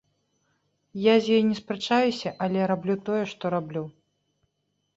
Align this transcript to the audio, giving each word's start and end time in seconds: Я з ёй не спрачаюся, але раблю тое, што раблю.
Я 1.01 1.15
з 1.25 1.35
ёй 1.35 1.43
не 1.49 1.57
спрачаюся, 1.61 2.29
але 2.47 2.59
раблю 2.73 2.95
тое, 3.11 3.23
што 3.35 3.55
раблю. 3.59 3.87